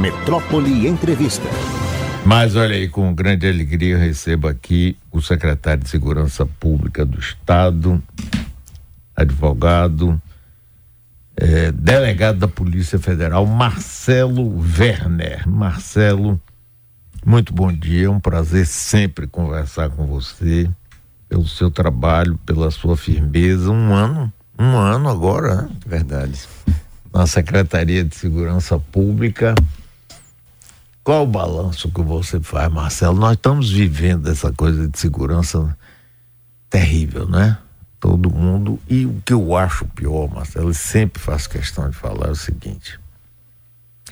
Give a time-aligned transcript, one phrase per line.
[0.00, 1.46] Metrópole Entrevista.
[2.24, 7.18] Mas olha aí, com grande alegria eu recebo aqui o secretário de Segurança Pública do
[7.18, 8.02] Estado,
[9.14, 10.18] advogado,
[11.36, 15.46] eh, delegado da Polícia Federal, Marcelo Werner.
[15.46, 16.40] Marcelo,
[17.22, 20.66] muito bom dia, é um prazer sempre conversar com você,
[21.28, 23.70] pelo seu trabalho, pela sua firmeza.
[23.70, 25.70] Um ano, um ano agora, né?
[25.86, 26.48] Verdade.
[27.12, 29.54] Na Secretaria de Segurança Pública.
[31.10, 33.18] Qual o balanço que você faz, Marcelo?
[33.18, 35.76] Nós estamos vivendo essa coisa de segurança
[36.70, 37.58] terrível, né?
[37.98, 38.78] Todo mundo.
[38.88, 43.00] E o que eu acho pior, Marcelo, sempre faço questão de falar é o seguinte: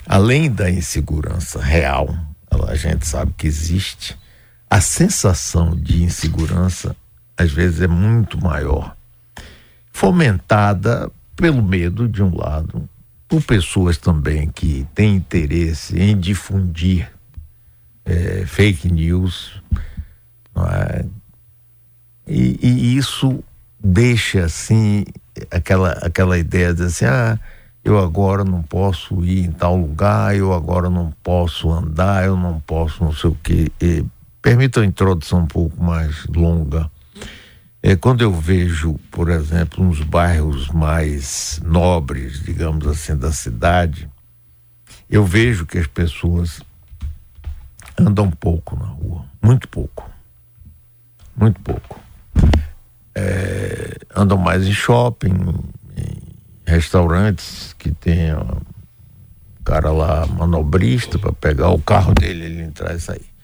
[0.08, 2.18] além da insegurança real,
[2.50, 4.18] a gente sabe que existe,
[4.68, 6.96] a sensação de insegurança
[7.36, 8.96] às vezes é muito maior,
[9.92, 12.88] fomentada pelo medo de um lado,
[13.28, 17.10] por pessoas também que têm interesse em difundir
[18.04, 19.62] é, fake news,
[20.56, 21.04] é?
[22.26, 23.44] e, e, isso
[23.78, 25.04] deixa assim
[25.50, 27.38] aquela aquela ideia de assim ah
[27.84, 32.60] eu agora não posso ir em tal lugar, eu agora não posso andar, eu não
[32.60, 33.72] posso não sei o que.
[34.42, 36.90] permita a introdução um pouco mais longa.
[37.82, 44.08] É, quando eu vejo, por exemplo, nos bairros mais nobres, digamos assim, da cidade,
[45.08, 46.60] eu vejo que as pessoas
[47.96, 50.10] andam pouco na rua, muito pouco.
[51.36, 52.00] Muito pouco.
[53.14, 55.34] É, andam mais em shopping,
[56.66, 58.60] restaurantes que tem um
[59.64, 63.37] cara lá manobrista para pegar o carro dele, ele entrar e sair.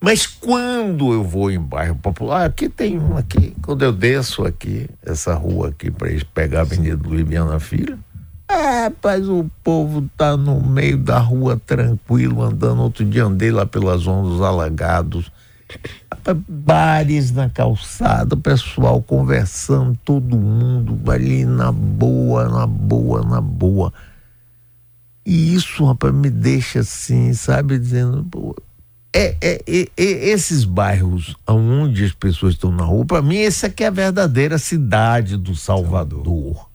[0.00, 4.88] Mas quando eu vou em bairro popular, aqui tem um aqui, quando eu desço aqui,
[5.04, 7.98] essa rua aqui para pegar a Avenida Luiz Viana Filho,
[8.50, 12.82] é, rapaz, o povo tá no meio da rua tranquilo, andando.
[12.82, 15.30] Outro dia andei lá pelas ondas alagados,
[16.48, 23.92] bares na calçada, o pessoal conversando, todo mundo ali na boa, na boa, na boa.
[25.24, 28.26] E isso, rapaz, me deixa assim, sabe, dizendo,
[29.12, 33.82] é, é, é, esses bairros onde as pessoas estão na rua, para mim, essa aqui
[33.82, 36.68] é a verdadeira cidade do Salvador.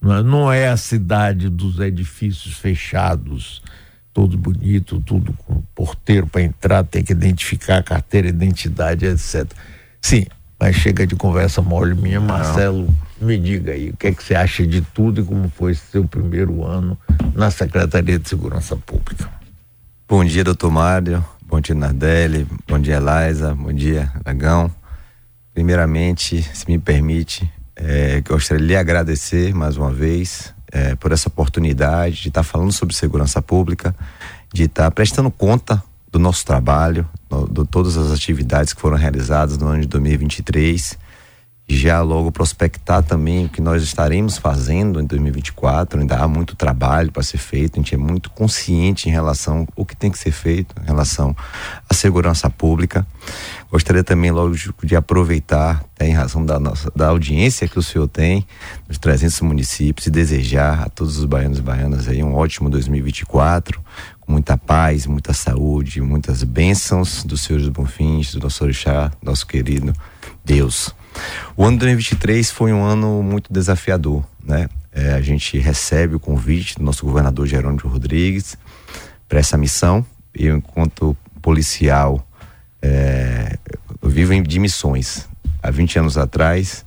[0.00, 3.62] Não é, não é a cidade dos edifícios fechados,
[4.12, 9.44] tudo bonito, tudo com porteiro para entrar, tem que identificar a carteira, identidade, etc.
[10.00, 10.26] Sim,
[10.60, 12.20] mas chega de conversa mole minha.
[12.20, 15.74] Marcelo, me diga aí, o que é que você acha de tudo e como foi
[15.74, 16.96] seu primeiro ano
[17.34, 19.28] na Secretaria de Segurança Pública?
[20.06, 21.24] Bom dia, doutor Mário,
[21.54, 24.68] bom dia, Nardelli, bom dia, Eliza, bom dia, Dragão.
[25.52, 31.28] Primeiramente, se me permite, é, gostaria de lhe agradecer mais uma vez é, por essa
[31.28, 33.94] oportunidade de estar falando sobre segurança pública,
[34.52, 37.08] de estar prestando conta do nosso trabalho,
[37.48, 40.98] de todas as atividades que foram realizadas no ano de 2023
[41.66, 46.00] já logo prospectar também o que nós estaremos fazendo em 2024.
[46.00, 49.86] Ainda há muito trabalho para ser feito, a gente é muito consciente em relação ao
[49.86, 51.34] que tem que ser feito em relação
[51.88, 53.06] à segurança pública.
[53.70, 54.54] Gostaria também, logo,
[54.84, 58.46] de aproveitar, em razão da, nossa, da audiência que o senhor tem
[58.86, 63.80] nos 300 municípios, e desejar a todos os baianos e baianas aí um ótimo 2024,
[64.20, 69.94] com muita paz, muita saúde, muitas bênçãos dos senhores bonfins, do nosso orixá, nosso querido
[70.44, 70.94] Deus.
[71.56, 74.68] O ano de 2023 foi um ano muito desafiador, né?
[74.92, 78.56] É, a gente recebe o convite do nosso governador Jerônimo Rodrigues
[79.28, 80.06] para essa missão.
[80.32, 82.26] Eu, enquanto policial,
[82.80, 83.58] é,
[84.02, 85.28] vivo de missões.
[85.62, 86.84] Há 20 anos atrás,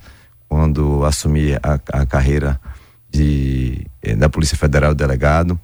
[0.48, 2.60] quando assumi a, a carreira
[3.10, 5.60] de, é, da Polícia Federal delegado,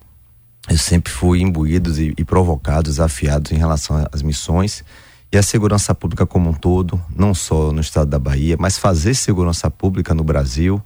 [0.69, 4.83] eu sempre fui imbuído e, e provocado, desafiado em relação às missões
[5.33, 9.15] e a segurança pública como um todo, não só no estado da Bahia, mas fazer
[9.15, 10.79] segurança pública no Brasil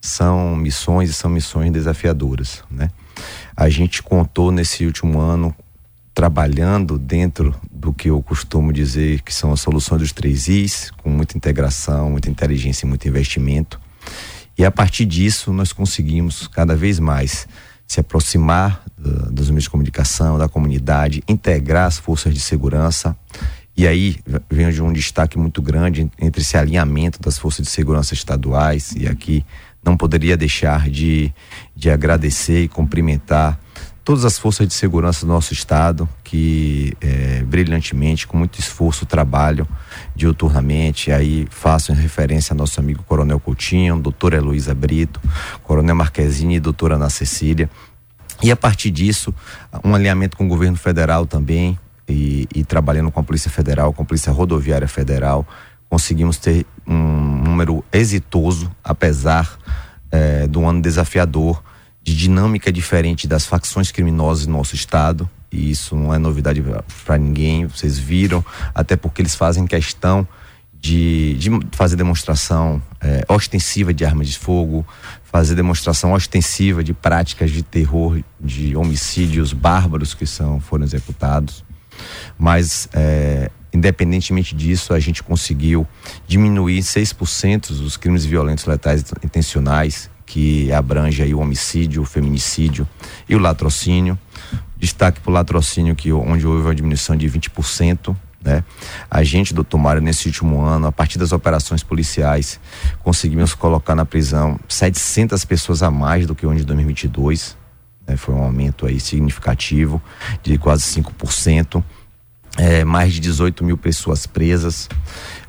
[0.00, 2.90] são missões e são missões desafiadoras, né?
[3.54, 5.54] A gente contou nesse último ano
[6.14, 11.10] trabalhando dentro do que eu costumo dizer que são as soluções dos três Is, com
[11.10, 13.78] muita integração, muita inteligência e muito investimento.
[14.56, 17.46] E a partir disso nós conseguimos cada vez mais
[17.86, 23.14] se aproximar uh, dos meios de comunicação, da comunidade, integrar as forças de segurança
[23.76, 24.16] e aí
[24.50, 29.06] vem de um destaque muito grande entre esse alinhamento das forças de segurança estaduais, e
[29.06, 29.44] aqui
[29.84, 31.32] não poderia deixar de,
[31.74, 33.58] de agradecer e cumprimentar
[34.04, 39.66] todas as forças de segurança do nosso estado que é, brilhantemente, com muito esforço, trabalham
[40.14, 41.12] diuturnamente.
[41.12, 45.20] Aí faço referência ao nosso amigo Coronel Coutinho, doutora Heloísa Brito,
[45.62, 47.70] Coronel Marquezine e doutora Ana Cecília.
[48.42, 49.32] E a partir disso,
[49.84, 51.78] um alinhamento com o governo federal também,
[52.12, 55.46] e, e, trabalhando com a Polícia Federal, com a Polícia Rodoviária Federal,
[55.88, 59.58] conseguimos ter um número exitoso, apesar
[60.10, 61.62] é, do ano desafiador,
[62.02, 65.28] de dinâmica diferente das facções criminosas no nosso estado.
[65.50, 66.62] E isso não é novidade
[67.04, 68.44] para ninguém, vocês viram,
[68.74, 70.26] até porque eles fazem questão
[70.82, 74.84] de, de fazer demonstração é, ostensiva de armas de fogo,
[75.22, 81.64] fazer demonstração ostensiva de práticas de terror, de homicídios bárbaros que são foram executados.
[82.38, 85.86] Mas é, independentemente disso, a gente conseguiu
[86.26, 92.86] diminuir 6% os crimes violentos letais intencionais, que abrange aí o homicídio, o feminicídio
[93.28, 94.18] e o latrocínio.
[94.76, 98.16] Destaque para o latrocínio, que, onde houve uma diminuição de 20%.
[98.42, 98.64] Né?
[99.10, 102.58] A gente, doutor Mário, nesse último ano, a partir das operações policiais,
[103.02, 107.56] conseguimos colocar na prisão 700 pessoas a mais do que o ano de 2022.
[108.12, 108.16] Né?
[108.16, 110.00] Foi um aumento aí significativo
[110.42, 111.82] de quase 5%.
[112.58, 114.86] É, mais de 18 mil pessoas presas.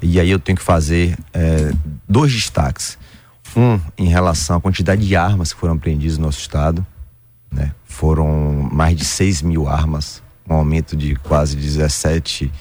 [0.01, 1.73] E aí eu tenho que fazer é,
[2.07, 2.97] dois destaques.
[3.55, 6.85] Um, em relação à quantidade de armas que foram apreendidas no nosso estado.
[7.51, 7.73] Né?
[7.83, 12.51] Foram mais de 6 mil armas um aumento de quase 17,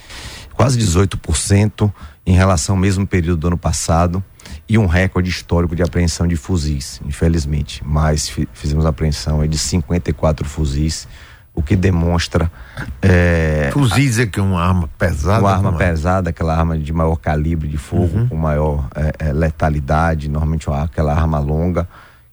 [0.54, 1.92] quase 18%
[2.24, 4.22] em relação ao mesmo período do ano passado
[4.72, 7.82] e um recorde histórico de apreensão de fuzis, infelizmente.
[7.84, 11.06] Mas fizemos apreensão de 54 fuzis,
[11.54, 12.50] o que demonstra.
[13.02, 15.40] É, fuzis é que é uma arma pesada?
[15.40, 15.76] Uma arma é?
[15.76, 18.28] pesada, aquela arma de maior calibre de fogo, uhum.
[18.28, 21.86] com maior é, é, letalidade, normalmente aquela arma longa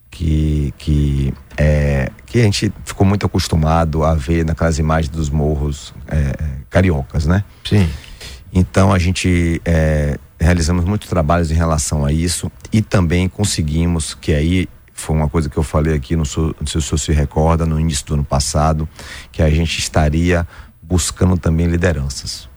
[0.10, 5.94] que, que, é, que a gente ficou muito acostumado a ver naquelas imagens dos morros
[6.08, 6.38] é,
[6.70, 7.44] cariocas, né?
[7.66, 7.90] Sim.
[8.54, 14.34] Então a gente é, realizamos muitos trabalhos em relação a isso e também conseguimos, que
[14.34, 17.00] aí foi uma coisa que eu falei aqui, não, sou, não sei se o senhor
[17.00, 18.88] se recorda, no início do ano passado,
[19.32, 20.48] que a gente estaria
[20.82, 22.50] buscando também lideranças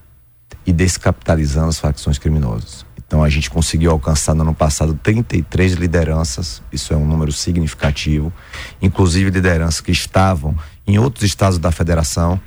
[0.66, 2.84] e descapitalizando as facções criminosas.
[2.96, 8.32] Então a gente conseguiu alcançar no ano passado 33 lideranças, isso é um número significativo,
[8.80, 10.56] inclusive lideranças que estavam
[10.86, 12.40] em outros estados da federação.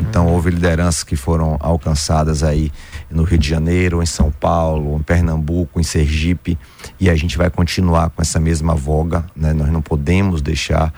[0.00, 2.72] Então houve lideranças que foram alcançadas aí
[3.10, 6.58] no Rio de Janeiro, em São Paulo, em Pernambuco, em Sergipe,
[6.98, 9.52] e a gente vai continuar com essa mesma voga, né?
[9.52, 10.92] Nós não podemos deixar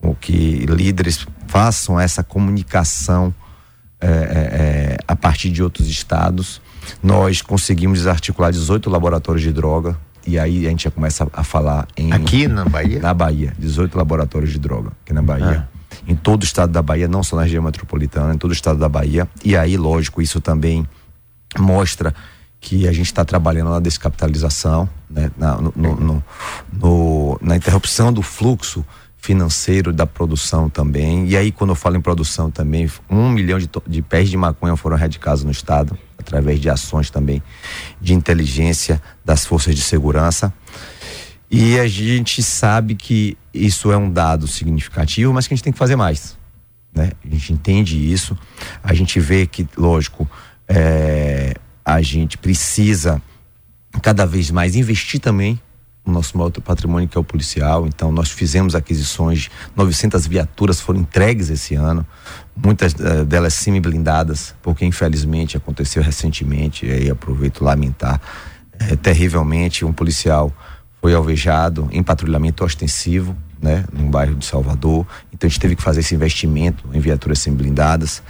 [0.00, 3.34] com que líderes façam essa comunicação
[4.00, 6.60] é, é, a partir de outros estados
[7.02, 9.96] nós conseguimos desarticular 18 laboratórios de droga.
[10.26, 12.12] E aí a gente já começa a, falar em.
[12.12, 13.00] Aqui na Bahia?
[13.00, 13.52] Na Bahia.
[13.58, 15.66] 18 laboratórios de droga aqui na Bahia.
[15.72, 15.78] Ah.
[16.06, 18.78] Em todo o estado da Bahia, não só na região metropolitana, em todo o estado
[18.78, 19.26] da Bahia.
[19.44, 20.86] E aí, lógico, isso também
[21.56, 22.14] mostra
[22.60, 25.30] que a gente está trabalhando na descapitalização, né?
[25.36, 26.24] na, no, no,
[26.72, 28.84] no, na interrupção do fluxo
[29.16, 31.28] financeiro da produção também.
[31.28, 34.76] E aí, quando eu falo em produção também, um milhão de, de pés de maconha
[34.76, 37.42] foram erradicados no estado através de ações também
[38.00, 40.52] de inteligência das forças de segurança.
[41.50, 45.72] E a gente sabe que isso é um dado significativo, mas que a gente tem
[45.72, 46.36] que fazer mais.
[46.92, 47.12] Né?
[47.24, 48.36] A gente entende isso,
[48.82, 50.28] a gente vê que, lógico,
[50.68, 51.54] é,
[51.84, 53.22] a gente precisa
[54.02, 55.60] cada vez mais investir também
[56.04, 57.86] o nosso maior patrimônio que é o policial.
[57.86, 62.06] Então nós fizemos aquisições, 900 viaturas foram entregues esse ano,
[62.56, 68.20] muitas uh, delas semi-blindadas, porque infelizmente aconteceu recentemente, e aí aproveito lamentar
[68.78, 70.52] é, terrivelmente, um policial
[71.00, 75.06] foi alvejado em patrulhamento ostensivo, né, num bairro de Salvador.
[75.32, 78.22] Então a gente teve que fazer esse investimento em viaturas semi-blindadas.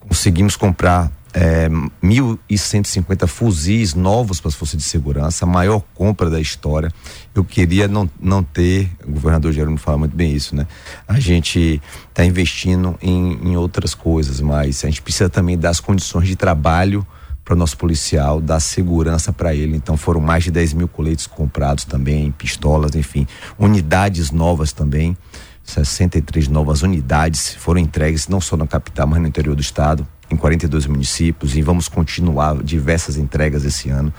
[0.00, 6.40] Conseguimos comprar é, 1.150 fuzis novos para as forças de segurança, a maior compra da
[6.40, 6.92] história.
[7.34, 10.66] Eu queria não, não ter, o governador Jerônimo fala muito bem isso, né?
[11.06, 15.80] A gente está investindo em, em outras coisas, mas a gente precisa também dar as
[15.80, 17.06] condições de trabalho
[17.44, 19.76] para o nosso policial, dar segurança para ele.
[19.76, 23.26] Então foram mais de 10 mil coletes comprados também, pistolas, enfim,
[23.58, 25.16] unidades novas também.
[25.62, 30.36] 63 novas unidades foram entregues não só na capital, mas no interior do estado em
[30.36, 34.12] 42 municípios e vamos continuar diversas entregas esse ano.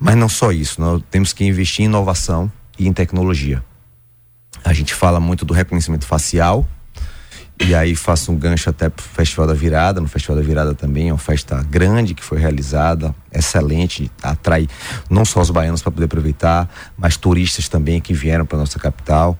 [0.00, 3.62] Mas não só isso, nós temos que investir em inovação e em tecnologia.
[4.64, 6.66] A gente fala muito do reconhecimento facial,
[7.64, 10.00] e aí faço um gancho até pro Festival da Virada.
[10.00, 14.68] No Festival da Virada também é uma festa grande que foi realizada, excelente, atrai
[15.08, 19.38] não só os baianos para poder aproveitar, mas turistas também que vieram para nossa capital.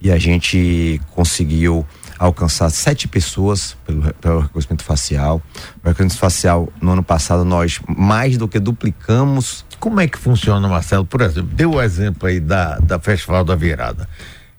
[0.00, 1.84] E a gente conseguiu
[2.18, 5.42] alcançar sete pessoas pelo, pelo reconhecimento facial.
[5.82, 9.64] O reconhecimento facial, no ano passado, nós mais do que duplicamos.
[9.78, 11.04] Como é que funciona, Marcelo?
[11.04, 14.08] Por exemplo, deu o exemplo aí da, da Festival da Virada.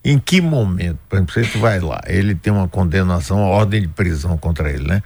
[0.03, 3.87] Em que momento, por exemplo, você vai lá, ele tem uma condenação, uma ordem de
[3.87, 5.01] prisão contra ele, né?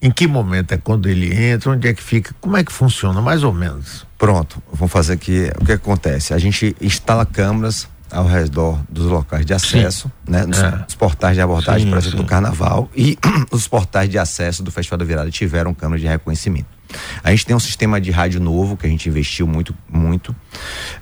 [0.00, 3.20] Em que momento é quando ele entra, onde é que fica, como é que funciona,
[3.20, 4.06] mais ou menos?
[4.16, 6.32] Pronto, vamos fazer aqui o que acontece.
[6.32, 10.32] A gente instala câmeras ao redor dos locais de acesso, sim.
[10.32, 10.46] né?
[10.46, 10.86] Nos, é.
[10.98, 12.24] portais de abordagem, sim, por exemplo, sim.
[12.24, 13.18] do carnaval e
[13.52, 16.66] os portais de acesso do Festival da Virada tiveram câmeras de reconhecimento.
[17.22, 20.34] A gente tem um sistema de rádio novo que a gente investiu muito, muito,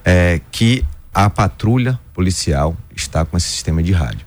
[0.04, 4.26] é, que a patrulha policial está com esse sistema de rádio.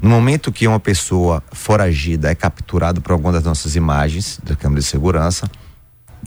[0.00, 4.80] No momento que uma pessoa foragida é capturada por alguma das nossas imagens da câmera
[4.80, 5.50] de segurança,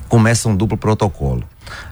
[0.07, 1.43] começa um duplo protocolo.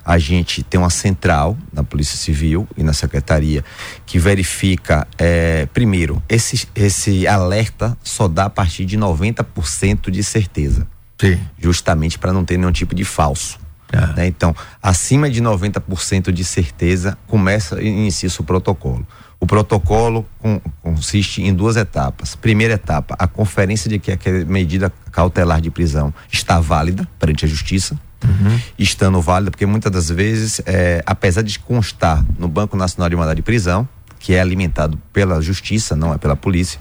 [0.03, 3.63] A gente tem uma central na Polícia Civil e na Secretaria
[4.05, 10.87] que verifica, é, primeiro, esse, esse alerta só dá a partir de 90% de certeza.
[11.19, 11.39] Sim.
[11.57, 13.59] Justamente para não ter nenhum tipo de falso.
[13.91, 14.13] Ah.
[14.15, 14.27] Né?
[14.27, 19.05] Então, acima de 90% de certeza, começa e inicia o protocolo.
[19.39, 22.36] O protocolo com, consiste em duas etapas.
[22.36, 27.48] Primeira etapa, a conferência de que aquela medida cautelar de prisão está válida perante a
[27.48, 27.98] justiça.
[28.22, 28.60] Uhum.
[28.77, 33.38] Estando válida, porque muitas das vezes, é, apesar de constar no Banco Nacional de Mandado
[33.38, 33.88] de Prisão,
[34.19, 36.79] que é alimentado pela justiça, não é pela polícia.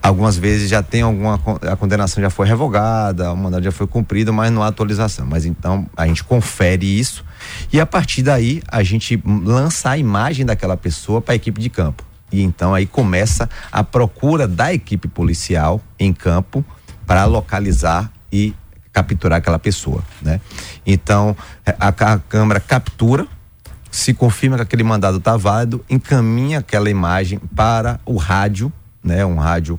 [0.00, 4.32] Algumas vezes já tem alguma a condenação já foi revogada, o mandado já foi cumprido,
[4.32, 5.26] mas não há atualização.
[5.26, 7.24] Mas então a gente confere isso
[7.72, 11.68] e a partir daí a gente lança a imagem daquela pessoa para a equipe de
[11.70, 12.04] campo.
[12.32, 16.64] E então aí começa a procura da equipe policial em campo
[17.06, 18.54] para localizar e
[18.92, 20.40] capturar aquela pessoa, né?
[20.86, 21.36] Então
[21.78, 23.26] a, a câmera captura
[23.90, 29.24] se confirma que aquele mandado está válido, encaminha aquela imagem para o rádio, né?
[29.24, 29.78] Um rádio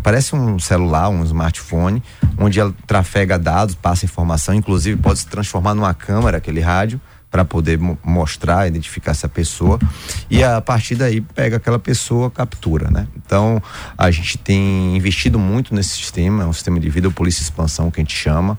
[0.00, 2.02] parece um celular, um smartphone,
[2.38, 7.46] onde ela trafega dados, passa informação, inclusive pode se transformar numa câmera aquele rádio para
[7.46, 9.78] poder mostrar, identificar essa pessoa
[10.28, 13.08] e a partir daí pega aquela pessoa, captura, né?
[13.16, 13.60] Então
[13.96, 18.00] a gente tem investido muito nesse sistema, é um sistema de vida polícia expansão que
[18.00, 18.58] a gente chama,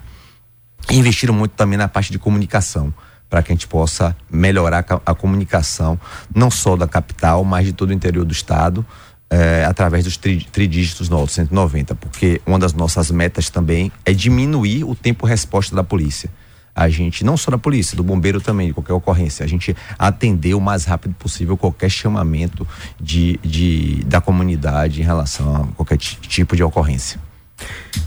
[0.89, 2.91] e investiram muito também na parte de comunicação
[3.29, 5.99] para que a gente possa melhorar a, comunicação,
[6.35, 8.85] não só da capital, mas de todo o interior do estado,
[9.33, 14.83] eh, através dos tri, tridígitos no 190, porque uma das nossas metas também é diminuir
[14.83, 16.29] o tempo resposta da polícia.
[16.75, 20.53] A gente, não só da polícia, do bombeiro também, de qualquer ocorrência, a gente atender
[20.53, 22.67] o mais rápido possível qualquer chamamento
[23.01, 27.19] de, de da comunidade em relação a qualquer tipo de ocorrência.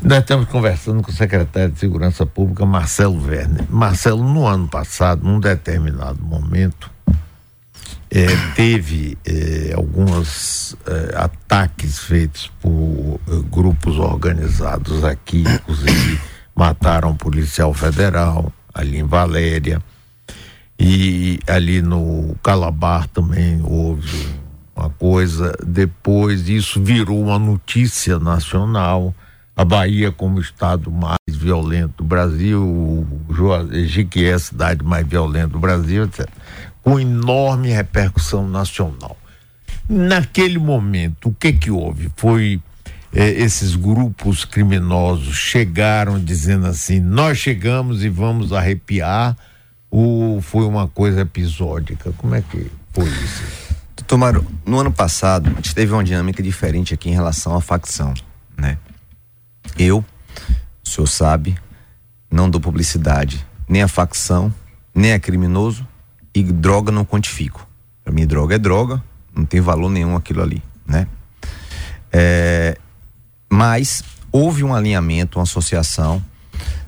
[0.01, 3.65] Nós estamos conversando com o secretário de Segurança Pública, Marcelo Werner.
[3.69, 6.89] Marcelo, no ano passado, num determinado momento,
[8.11, 13.21] é, teve é, alguns é, ataques feitos por
[13.51, 16.21] grupos organizados aqui, inclusive
[16.55, 19.83] mataram um policial federal ali em Valéria
[20.79, 24.29] e ali no Calabar também houve
[24.75, 25.57] uma coisa.
[25.67, 29.15] Depois isso virou uma notícia nacional
[29.57, 33.07] a Bahia como estado mais violento do Brasil, o
[33.87, 36.29] Jiquié, a cidade mais violenta do Brasil, etc.
[36.87, 39.17] Com enorme repercussão nacional.
[39.89, 42.13] Naquele momento, o que que houve?
[42.15, 42.61] Foi
[43.13, 49.37] eh, esses grupos criminosos chegaram dizendo assim: nós chegamos e vamos arrepiar,
[49.91, 52.13] ou foi uma coisa episódica?
[52.19, 53.43] Como é que foi isso?
[54.07, 58.15] Tomaro, no ano passado, a gente teve uma dinâmica diferente aqui em relação à facção,
[58.57, 58.79] né?
[59.77, 60.05] Eu,
[60.85, 61.59] o senhor sabe,
[62.31, 64.55] não dou publicidade nem a facção,
[64.95, 65.85] nem a criminoso
[66.37, 67.67] e droga não quantifico.
[68.05, 69.03] Para mim, droga é droga,
[69.35, 71.07] não tem valor nenhum aquilo ali, né?
[72.13, 72.77] É,
[73.51, 76.23] mas houve um alinhamento, uma associação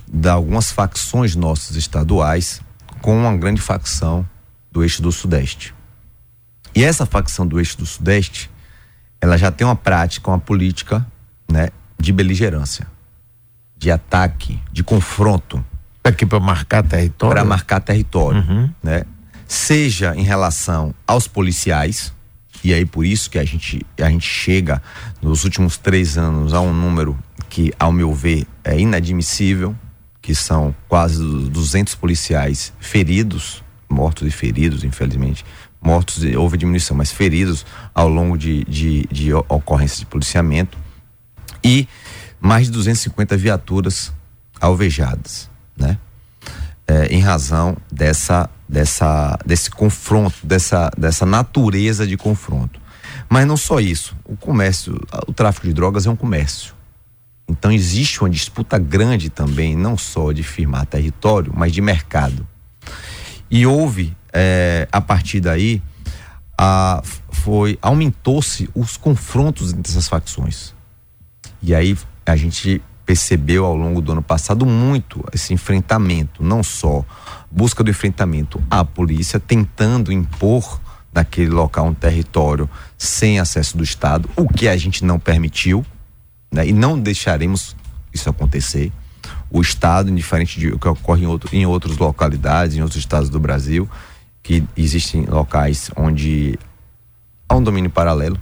[0.06, 2.60] de algumas facções nossas estaduais
[3.00, 4.28] com uma grande facção
[4.70, 5.74] do eixo do Sudeste.
[6.74, 8.50] E essa facção do eixo do Sudeste,
[9.18, 11.06] ela já tem uma prática, uma política,
[11.50, 12.86] né, de beligerância,
[13.78, 15.64] de ataque, de confronto.
[16.04, 17.34] Aqui para marcar território?
[17.34, 18.70] Para marcar território, uhum.
[18.82, 19.04] né?
[19.48, 22.12] Seja em relação aos policiais,
[22.62, 24.82] e aí por isso que a gente, a gente chega
[25.22, 29.74] nos últimos três anos a um número que, ao meu ver, é inadmissível,
[30.20, 35.44] que são quase 200 policiais feridos, mortos e feridos, infelizmente,
[35.80, 37.64] mortos, houve diminuição, mas feridos
[37.94, 40.76] ao longo de, de, de ocorrências de policiamento
[41.64, 41.88] e
[42.40, 44.12] mais de 250 viaturas
[44.60, 45.98] alvejadas, né?
[46.86, 52.80] É, em razão dessa, dessa, desse confronto, dessa, dessa natureza de confronto.
[53.28, 56.74] Mas não só isso, o comércio, o tráfico de drogas é um comércio.
[57.48, 62.46] Então existe uma disputa grande também, não só de firmar território, mas de mercado.
[63.50, 65.82] E houve, é, a partir daí,
[66.56, 70.74] a, foi aumentou-se os confrontos entre essas facções.
[71.62, 71.96] E aí
[72.26, 77.02] a gente percebeu ao longo do ano passado muito esse enfrentamento, não só
[77.50, 80.78] busca do enfrentamento à polícia tentando impor
[81.10, 85.86] naquele local um território sem acesso do Estado, o que a gente não permitiu,
[86.52, 86.66] né?
[86.66, 87.74] E não deixaremos
[88.12, 88.92] isso acontecer.
[89.50, 93.30] O Estado, diferente de o que ocorre em, outro, em outras localidades, em outros estados
[93.30, 93.88] do Brasil,
[94.42, 96.58] que existem locais onde
[97.48, 98.38] há um domínio paralelo.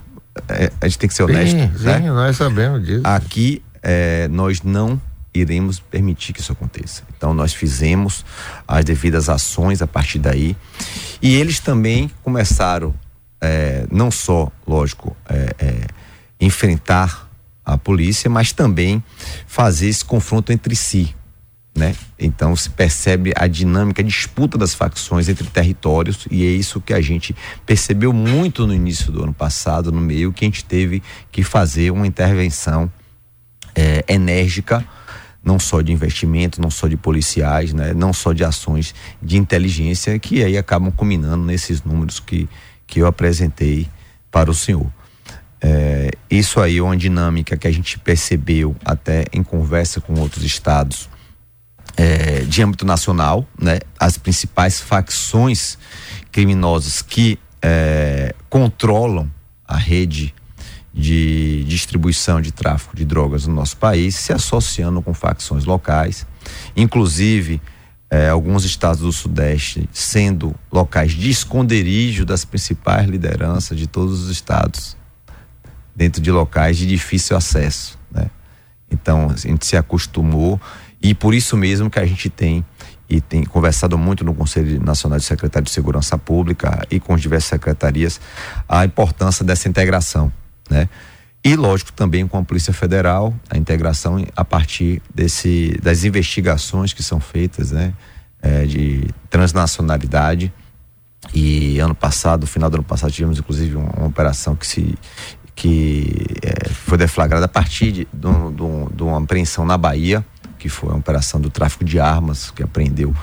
[0.49, 1.51] É, a gente tem que ser honesto.
[1.51, 1.99] Sim, né?
[2.01, 3.01] sim nós sabemos disso.
[3.05, 5.01] Aqui é, nós não
[5.33, 7.03] iremos permitir que isso aconteça.
[7.15, 8.25] Então nós fizemos
[8.67, 10.55] as devidas ações a partir daí
[11.21, 12.93] e eles também começaram
[13.39, 15.87] é, não só, lógico, é, é,
[16.39, 17.29] enfrentar
[17.63, 19.03] a polícia, mas também
[19.45, 21.13] fazer esse confronto entre si,
[21.75, 21.93] né?
[22.17, 26.93] Então se percebe a dinâmica, a disputa das facções entre territórios e é isso que
[26.93, 31.03] a gente percebeu muito no início do ano passado, no meio que a gente teve
[31.31, 32.91] que fazer uma intervenção
[33.77, 34.83] é, enérgica
[35.43, 40.19] não só de investimento, não só de policiais, né, não só de ações de inteligência
[40.19, 42.49] que aí acabam culminando nesses números que,
[42.85, 43.87] que eu apresentei
[44.29, 44.91] para o senhor.
[45.61, 50.43] É, isso aí é uma dinâmica que a gente percebeu até em conversa com outros
[50.43, 51.09] estados
[51.95, 53.79] é, de âmbito nacional, né?
[53.99, 55.79] As principais facções
[56.31, 59.31] criminosas que é, controlam
[59.67, 60.35] a rede
[60.97, 66.25] de distribuição de tráfico de drogas no nosso país, se associando com facções locais,
[66.75, 67.61] inclusive
[68.09, 74.31] eh, alguns estados do Sudeste sendo locais de esconderijo das principais lideranças de todos os
[74.31, 74.97] estados,
[75.95, 77.99] dentro de locais de difícil acesso.
[78.11, 78.31] Né?
[78.89, 80.59] Então, a gente se acostumou
[80.99, 82.65] e por isso mesmo que a gente tem
[83.07, 87.49] e tem conversado muito no Conselho Nacional de Secretários de Segurança Pública e com diversas
[87.51, 88.19] secretarias
[88.67, 90.29] a importância dessa integração
[90.69, 90.89] né?
[91.43, 97.01] E lógico também com a Polícia Federal, a integração a partir desse das investigações que
[97.03, 97.93] são feitas, né?
[98.41, 100.51] É, de transnacionalidade.
[101.33, 104.97] E ano passado, no final do ano passado, tivemos inclusive uma, uma operação que se
[105.55, 110.23] que é, foi deflagrada a partir de, de, de, de uma apreensão na Bahia,
[110.59, 113.15] que foi uma operação do tráfico de armas, que apreendeu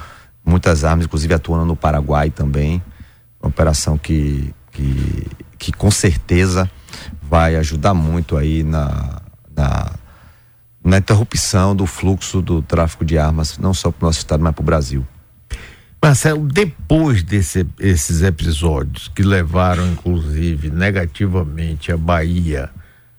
[0.45, 2.83] muitas armas, inclusive atuando no Paraguai também.
[3.41, 5.27] Uma operação que, que,
[5.59, 6.69] que com certeza
[7.29, 9.21] vai ajudar muito aí na,
[9.57, 9.93] na,
[10.83, 14.55] na interrupção do fluxo do tráfico de armas, não só para o nosso estado, mas
[14.55, 15.07] para o Brasil.
[16.03, 22.69] Marcelo, depois desses episódios que levaram, inclusive, negativamente a Bahia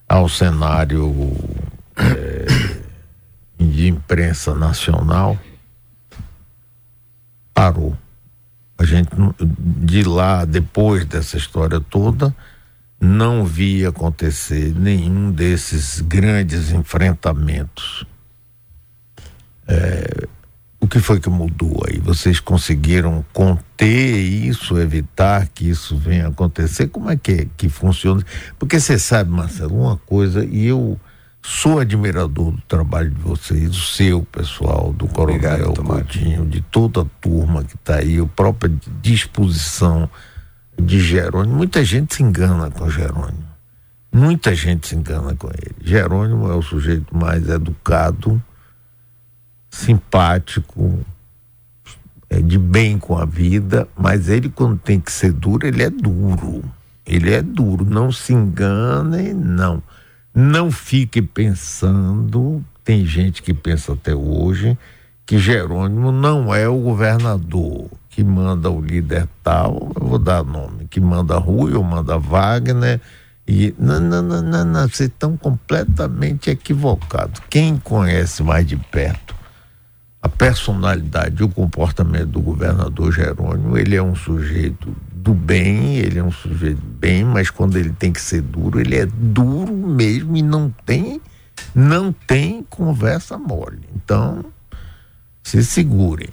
[0.08, 1.36] ao cenário
[1.98, 2.46] é,
[3.58, 5.36] de imprensa nacional,
[7.56, 7.98] parou.
[8.78, 12.36] A gente, de lá, depois dessa história toda,
[13.00, 18.06] não vi acontecer nenhum desses grandes enfrentamentos.
[19.68, 20.28] É,
[20.80, 22.00] o que foi que mudou aí?
[22.00, 26.88] Vocês conseguiram conter isso, evitar que isso venha a acontecer?
[26.88, 28.24] Como é que, é que funciona?
[28.60, 31.00] Porque você sabe, Marcelo, uma coisa, e eu
[31.42, 37.06] sou admirador do trabalho de vocês, do seu pessoal, do Coronel Coutinho, de toda a
[37.20, 40.10] turma que está aí, a própria disposição
[40.80, 41.56] de Jerônimo.
[41.56, 43.46] Muita gente se engana com Jerônimo.
[44.12, 45.76] Muita gente se engana com ele.
[45.82, 48.42] Jerônimo é o sujeito mais educado,
[49.70, 51.06] simpático,
[52.30, 55.90] é de bem com a vida, mas ele, quando tem que ser duro, ele é
[55.90, 56.64] duro.
[57.06, 57.86] Ele é duro.
[57.86, 59.82] Não se engane, não.
[60.34, 64.78] Não fique pensando, tem gente que pensa até hoje,
[65.26, 70.88] que Jerônimo não é o governador que manda o líder tal, eu vou dar nome,
[70.90, 73.02] que manda Rui ou manda Wagner.
[73.46, 77.42] E não, não, não, não, não, vocês estão completamente equivocados.
[77.50, 79.36] Quem conhece mais de perto
[80.26, 86.18] a personalidade e o comportamento do governador Jerônimo, ele é um sujeito do bem, ele
[86.18, 90.36] é um sujeito bem, mas quando ele tem que ser duro, ele é duro mesmo
[90.36, 91.22] e não tem,
[91.76, 93.82] não tem conversa mole.
[93.96, 94.44] Então,
[95.46, 96.28] se segurem.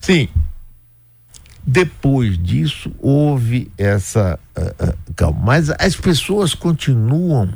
[0.00, 0.28] Sim,
[1.66, 5.40] depois disso, houve essa uh, uh, calma.
[5.42, 7.52] Mas as pessoas continuam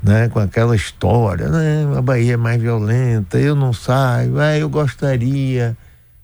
[0.00, 4.68] né, com aquela história, né, a Bahia é mais violenta, eu não saio, ah, eu
[4.68, 5.76] gostaria,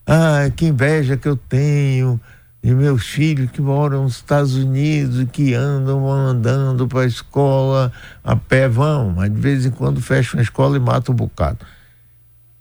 [0.06, 2.20] ah, que inveja que eu tenho
[2.62, 7.90] de meus filhos que moram nos Estados Unidos que andam, vão andando para a escola
[8.22, 11.64] a pé, vão, mas de vez em quando fecham a escola e matam um bocado.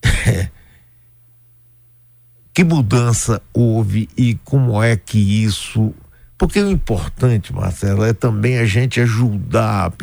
[2.59, 5.93] Que mudança houve e como é que isso
[6.37, 9.93] Porque o importante, Marcelo, é também a gente ajudar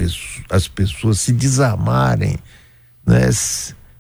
[0.49, 2.39] as pessoas se desarmarem,
[3.05, 3.29] né?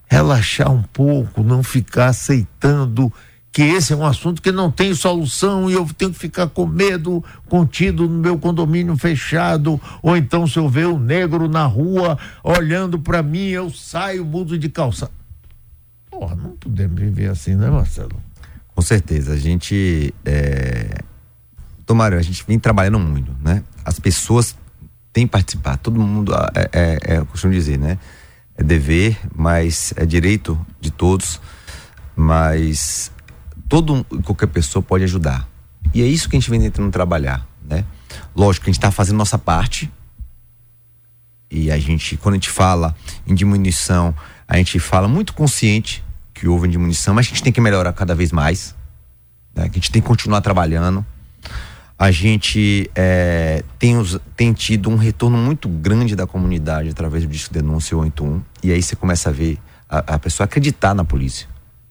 [0.07, 3.13] relaxar um pouco, não ficar aceitando
[3.53, 6.65] que esse é um assunto que não tem solução e eu tenho que ficar com
[6.65, 12.19] medo contido no meu condomínio fechado, ou então se eu ver um negro na rua
[12.43, 15.11] olhando para mim, eu saio, mudo de calça.
[16.11, 18.26] Porra, não podemos viver assim, né, Marcelo?
[18.77, 21.03] Com certeza, a gente é...
[21.89, 23.63] A gente vem trabalhando muito, né?
[23.83, 24.55] As pessoas
[25.13, 27.99] têm participado, todo mundo é, é, é eu costumo dizer, né?
[28.55, 31.41] É dever, mas é direito de todos,
[32.15, 33.11] mas
[33.67, 35.49] todo qualquer pessoa pode ajudar.
[35.95, 37.83] E é isso que a gente vem tentando trabalhar, né?
[38.35, 39.91] Lógico que a gente está fazendo nossa parte.
[41.51, 42.95] E a gente, quando a gente fala
[43.27, 44.15] em diminuição,
[44.47, 46.05] a gente fala muito consciente
[46.37, 48.75] que houve diminuição, mas a gente tem que melhorar cada vez mais.
[49.55, 49.65] Né?
[49.65, 51.05] A gente tem que continuar trabalhando.
[51.99, 57.31] A gente é, tem, os, tem tido um retorno muito grande da comunidade através do
[57.31, 58.43] Disco Denúncia 81.
[58.63, 61.49] E aí você começa a ver a, a pessoa acreditar na polícia.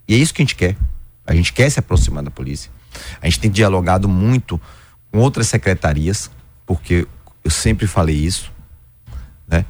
[0.08, 0.78] E é isso que a gente quer.
[1.26, 2.70] A gente quer se aproximar da polícia.
[3.20, 4.62] A gente tem dialogado muito
[5.12, 6.30] com outras secretarias,
[6.68, 7.08] porque
[7.44, 8.54] eu sempre falei isso,
[9.48, 9.66] né?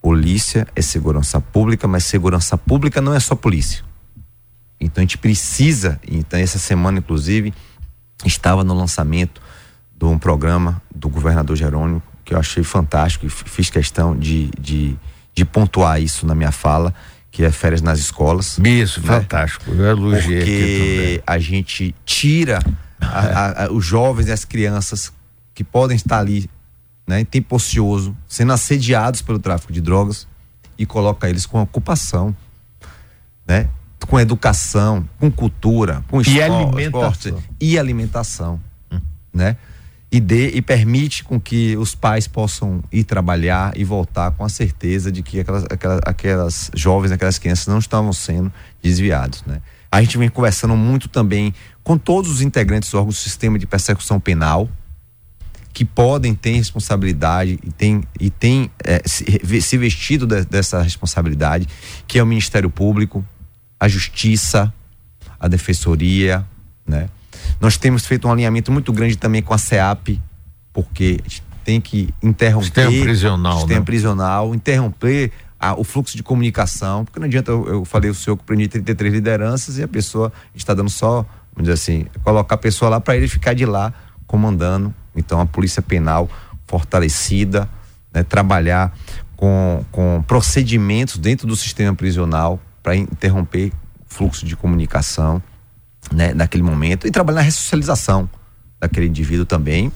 [0.00, 3.84] Polícia é segurança pública, mas segurança pública não é só polícia.
[4.80, 7.54] Então a gente precisa, então essa semana inclusive
[8.24, 9.40] estava no lançamento
[9.96, 14.96] de um programa do governador Jerônimo que eu achei fantástico e fiz questão de, de,
[15.34, 16.94] de pontuar isso na minha fala,
[17.30, 18.58] que é férias nas escolas.
[18.64, 19.06] Isso, né?
[19.06, 19.70] fantástico.
[19.70, 22.60] Eu elogiei Porque a gente tira
[23.00, 25.12] a, a, a, os jovens e as crianças
[25.54, 26.48] que podem estar ali,
[27.06, 30.26] né, em tempo ocioso, sendo assediados pelo tráfico de drogas
[30.78, 32.34] e coloca eles com ocupação,
[33.46, 33.68] né?
[34.14, 36.80] Com educação, com cultura, com e alimentação.
[36.80, 39.00] esporte e alimentação, hum.
[39.32, 39.56] né?
[40.14, 44.48] e, dê, e permite com que os pais possam ir trabalhar e voltar com a
[44.48, 49.60] certeza de que aquelas, aquelas, aquelas jovens, aquelas crianças não estavam sendo desviados, né?
[49.90, 53.66] A gente vem conversando muito também com todos os integrantes do órgão do sistema de
[53.66, 54.68] persecução penal,
[55.72, 59.24] que podem ter responsabilidade e tem, e tem é, se,
[59.60, 61.66] se, vestido de, dessa responsabilidade,
[62.06, 63.24] que é o Ministério Público,
[63.84, 64.72] a Justiça,
[65.38, 66.44] a Defensoria,
[66.86, 67.08] né?
[67.60, 70.20] Nós temos feito um alinhamento muito grande também com a CEAP,
[70.72, 71.20] porque
[71.62, 72.64] tem que interromper.
[72.64, 73.58] Sistema prisional.
[73.58, 73.84] Sistema né?
[73.84, 78.38] prisional, interromper a, o fluxo de comunicação, porque não adianta, eu, eu falei o senhor
[78.38, 82.58] que prendi 33 lideranças e a pessoa está dando só, vamos dizer assim, colocar a
[82.58, 83.92] pessoa lá para ele ficar de lá
[84.26, 84.94] comandando.
[85.14, 86.28] Então a polícia penal
[86.66, 87.68] fortalecida,
[88.14, 88.96] né, trabalhar
[89.36, 93.72] com, com procedimentos dentro do sistema prisional para interromper
[94.06, 95.42] fluxo de comunicação
[96.12, 98.28] né, naquele momento e trabalhar na ressocialização
[98.78, 99.90] daquele indivíduo também,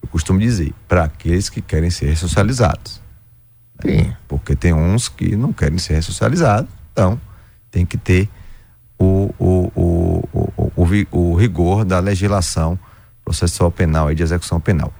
[0.00, 3.02] eu costumo dizer, para aqueles que querem ser ressocializados.
[3.84, 4.16] Né?
[4.28, 7.20] Porque tem uns que não querem ser ressocializados, então
[7.68, 8.28] tem que ter
[8.96, 10.28] o, o, o,
[10.76, 12.78] o, o, rigor da legislação
[13.24, 14.94] processual penal e de execução penal.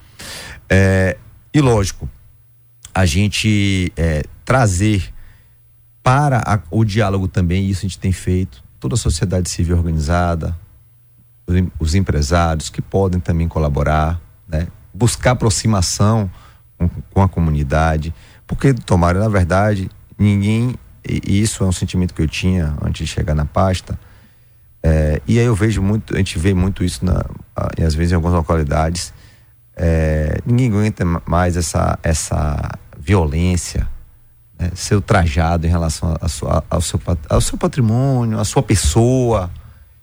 [0.68, 1.16] É,
[1.52, 2.08] e lógico,
[2.92, 5.13] a gente é, trazer
[6.04, 10.54] para a, o diálogo também, isso a gente tem feito, toda a sociedade civil organizada,
[11.80, 14.68] os empresários que podem também colaborar, né?
[14.92, 16.30] buscar aproximação
[16.78, 18.14] com, com a comunidade,
[18.46, 23.12] porque tomara na verdade ninguém e isso é um sentimento que eu tinha antes de
[23.12, 23.98] chegar na pasta
[24.82, 27.24] é, e aí eu vejo muito a gente vê muito isso na
[27.56, 29.12] às vezes em algumas localidades
[29.76, 33.88] é, ninguém aguenta mais essa essa violência
[34.58, 39.50] né, ser trajado em relação a, sua, ao, seu, ao seu patrimônio, à sua pessoa.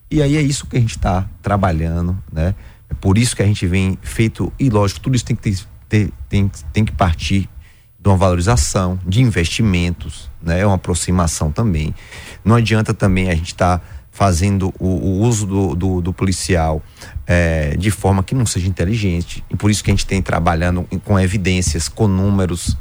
[0.10, 2.54] E aí é isso que a gente está trabalhando, né?
[2.90, 5.56] É por isso que a gente vem feito, e lógico, tudo isso tem que
[5.88, 7.50] ter, tem, tem que partir
[7.98, 10.60] de uma valorização, de investimentos, né?
[10.60, 11.96] É uma aproximação também.
[12.44, 16.84] Não adianta também a gente estar tá fazendo o, o, uso do, do, do policial
[17.26, 19.44] é, de forma que não seja inteligente.
[19.50, 22.78] E por isso que a gente tem trabalhando com evidências, com números,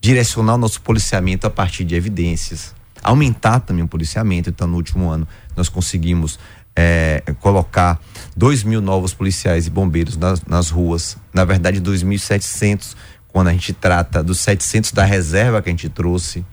[0.00, 4.48] direcionar o nosso policiamento a partir de evidências, aumentar também o policiamento.
[4.48, 6.38] Então, no último ano, nós conseguimos
[6.74, 8.00] é, colocar
[8.36, 11.16] 2 mil novos policiais e bombeiros nas, nas ruas.
[11.32, 12.94] Na verdade, 2.700,
[13.28, 16.44] quando a gente trata dos 700 da reserva que a gente trouxe.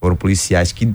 [0.00, 0.92] Foram policiais que.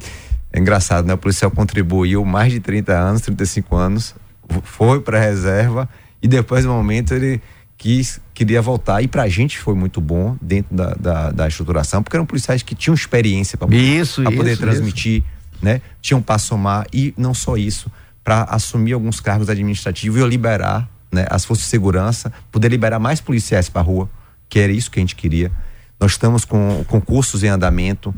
[0.52, 1.14] É engraçado, né?
[1.14, 4.16] O policial contribuiu mais de 30 anos, 35 anos,
[4.64, 5.88] foi para a reserva
[6.22, 7.40] e depois do momento ele
[7.80, 9.02] quis, queria voltar.
[9.02, 12.76] E pra gente foi muito bom dentro da, da, da estruturação, porque eram policiais que
[12.76, 15.66] tinham experiência para poder, poder transmitir, isso.
[15.66, 15.82] né?
[16.02, 17.90] Tinham passo somar e não só isso,
[18.22, 23.22] para assumir alguns cargos administrativos e liberar né, as forças de segurança, poder liberar mais
[23.22, 24.10] policiais para a rua,
[24.50, 25.50] que era isso que a gente queria.
[25.98, 28.14] Nós estamos com concursos em andamento.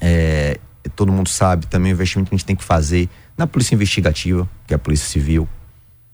[0.00, 0.58] É,
[0.96, 4.48] todo mundo sabe também o investimento que a gente tem que fazer na polícia investigativa,
[4.66, 5.46] que é a polícia civil,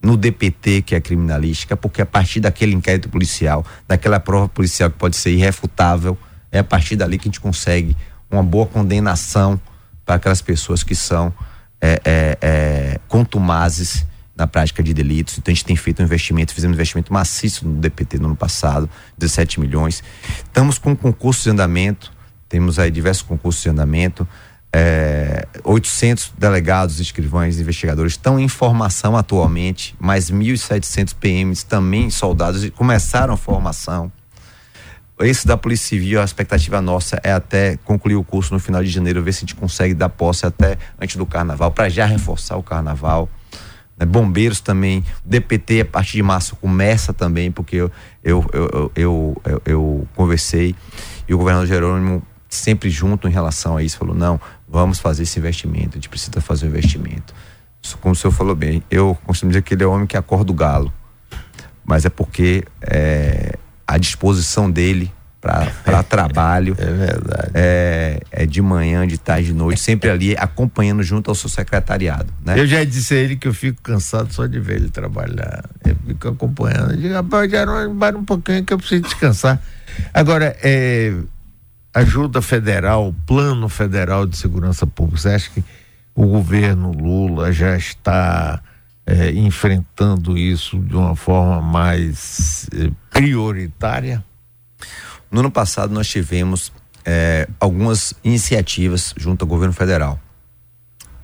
[0.02, 4.98] no DPT, que é criminalística, porque a partir daquele inquérito policial, daquela prova policial que
[4.98, 6.16] pode ser irrefutável,
[6.52, 7.96] é a partir dali que a gente consegue
[8.30, 9.60] uma boa condenação
[10.04, 11.32] para aquelas pessoas que são
[11.80, 14.06] é, é, é, contumazes
[14.36, 15.38] na prática de delitos.
[15.38, 18.36] Então a gente tem feito um investimento, fizemos um investimento maciço no DPT no ano
[18.36, 20.04] passado, 17 milhões.
[20.44, 22.12] Estamos com concursos em andamento,
[22.48, 24.28] temos aí diversos concursos em andamento.
[24.72, 33.34] É, 800 delegados, escrivães, investigadores estão em formação atualmente, mais 1.700 PMs também soldados começaram
[33.34, 34.12] a formação.
[35.18, 38.90] Esse da Polícia Civil, a expectativa nossa é até concluir o curso no final de
[38.90, 42.56] janeiro, ver se a gente consegue dar posse até antes do carnaval, para já reforçar
[42.58, 43.26] o carnaval.
[43.96, 44.04] Né?
[44.04, 47.90] Bombeiros também, DPT a partir de março começa também, porque eu,
[48.22, 50.74] eu, eu, eu conversei
[51.26, 54.40] e o governador Jerônimo sempre junto em relação a isso, falou: não,
[54.76, 57.34] vamos fazer esse investimento, a gente precisa fazer o um investimento.
[58.00, 60.52] Como o senhor falou bem, eu costumo dizer que ele é o homem que acorda
[60.52, 60.92] o galo,
[61.82, 65.10] mas é porque é, a disposição dele
[65.40, 66.76] para trabalho.
[66.78, 67.50] É verdade.
[67.54, 72.26] É, é, de manhã, de tarde, de noite, sempre ali acompanhando junto ao seu secretariado.
[72.44, 72.60] Né?
[72.60, 75.64] Eu já disse a ele que eu fico cansado só de ver ele trabalhar.
[75.84, 76.90] Eu fico acompanhando.
[76.90, 79.62] Eu digo, rapaz, já não, um pouquinho que eu preciso descansar.
[80.12, 81.14] Agora, é,
[81.96, 85.64] ajuda federal, plano federal de segurança pública, você acha que
[86.14, 88.60] o governo Lula já está
[89.06, 94.22] é, enfrentando isso de uma forma mais é, prioritária?
[95.30, 96.70] No ano passado nós tivemos
[97.02, 100.20] é, algumas iniciativas junto ao governo federal.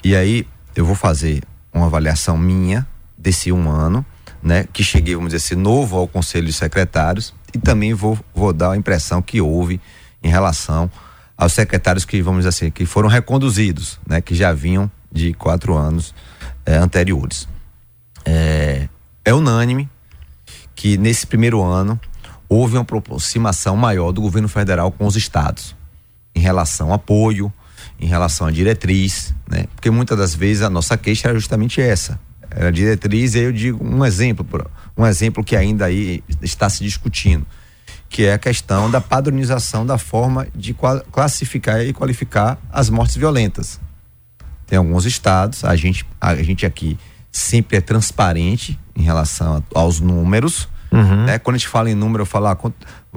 [0.02, 4.04] E aí eu vou fazer uma avaliação minha desse um ano,
[4.42, 4.66] né?
[4.72, 8.70] Que cheguei, vamos dizer assim, novo ao Conselho de Secretários e também vou, vou dar
[8.70, 9.78] a impressão que houve
[10.22, 10.90] em relação
[11.36, 14.20] aos secretários que, vamos dizer assim, que foram reconduzidos, né?
[14.20, 16.14] Que já vinham de quatro anos
[16.64, 17.48] é, anteriores.
[18.24, 18.88] É,
[19.24, 19.88] é unânime
[20.74, 22.00] que nesse primeiro ano
[22.48, 25.74] houve uma aproximação maior do governo federal com os estados
[26.34, 27.52] em relação ao apoio,
[28.00, 29.66] em relação à diretriz, né?
[29.74, 32.18] Porque muitas das vezes a nossa queixa era justamente essa.
[32.50, 34.46] Era diretriz, e eu digo um exemplo,
[34.96, 37.46] um exemplo que ainda aí está se discutindo,
[38.12, 40.76] que é a questão da padronização da forma de
[41.10, 43.80] classificar e qualificar as mortes violentas.
[44.66, 46.98] Tem alguns estados, a gente, a gente aqui
[47.30, 51.24] sempre é transparente em relação aos números, Uhum.
[51.24, 51.38] Né?
[51.38, 52.58] Quando a gente fala em número, eu falo, ah,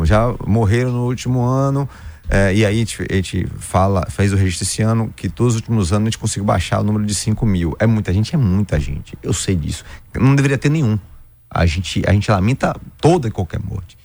[0.05, 1.89] já morreram no último ano,
[2.29, 5.55] é, e aí a gente, a gente, fala, fez o registro esse ano, que todos
[5.55, 7.75] os últimos anos a gente conseguiu baixar o número de 5 mil.
[7.77, 9.17] É muita gente, é muita gente.
[9.21, 9.83] Eu sei disso.
[10.17, 10.97] Não deveria ter nenhum.
[11.49, 13.97] A gente, a gente lamenta toda e qualquer morte.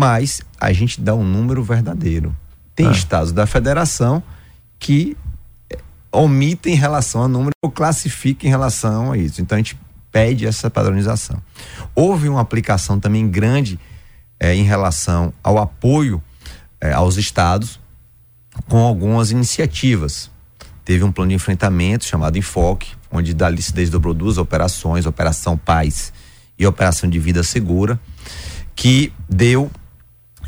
[0.00, 2.34] Mas a gente dá um número verdadeiro.
[2.74, 2.90] Tem ah.
[2.90, 4.22] estados da federação
[4.78, 5.14] que
[5.68, 5.76] é,
[6.10, 9.42] omitem em relação ao número ou classificam em relação a isso.
[9.42, 9.78] Então a gente
[10.10, 11.36] pede essa padronização.
[11.94, 13.78] Houve uma aplicação também grande
[14.40, 16.22] eh, em relação ao apoio
[16.80, 17.78] eh, aos estados
[18.70, 20.30] com algumas iniciativas.
[20.82, 26.10] Teve um plano de enfrentamento chamado Enfoque, onde dali se desdobrou duas operações, Operação Paz
[26.58, 28.00] e Operação de Vida Segura,
[28.74, 29.70] que deu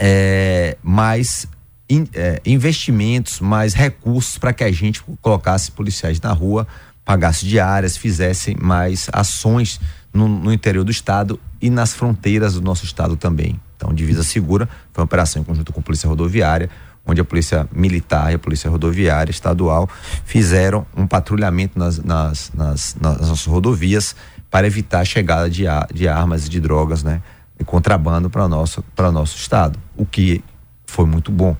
[0.04, 1.46] eh, mais
[1.88, 2.08] in,
[2.44, 6.66] investimentos, mais recursos para que a gente colocasse policiais na rua
[7.04, 9.80] pagasse diárias, fizessem mais ações
[10.12, 13.60] no, no, interior do estado e nas fronteiras do nosso estado também.
[13.76, 16.68] Então, Divisa Segura foi uma operação em conjunto com a Polícia Rodoviária,
[17.06, 19.88] onde a Polícia Militar e a Polícia Rodoviária Estadual
[20.24, 24.16] fizeram um patrulhamento nas, nas, nas, nas nossas rodovias
[24.50, 27.22] para evitar a chegada de, de armas e de drogas, né?
[27.64, 30.42] Contrabando para nosso para nosso estado, o que
[30.86, 31.56] foi muito bom.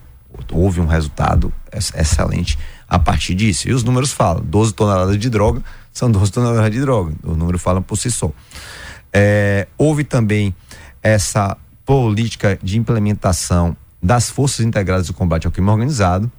[0.51, 3.69] Houve um resultado excelente a partir disso.
[3.69, 5.63] E os números falam: 12 toneladas de droga
[5.93, 7.15] são 12 toneladas de droga.
[7.23, 8.31] O número fala por si só.
[9.13, 10.55] É, houve também
[11.03, 16.31] essa política de implementação das Forças Integradas do Combate ao Crime Organizado,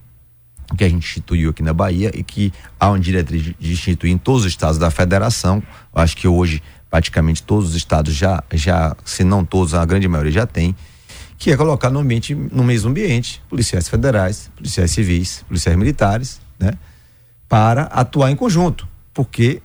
[0.75, 4.17] que a gente instituiu aqui na Bahia e que há uma diretriz de instituir em
[4.17, 5.61] todos os estados da federação.
[5.93, 10.31] Acho que hoje praticamente todos os estados já, já, se não todos, a grande maioria
[10.31, 10.75] já tem
[11.39, 16.73] que é colocar no ambiente, no mesmo ambiente, policiais federais, policiais civis, policiais militares, né?
[17.49, 19.59] Para atuar em conjunto, porque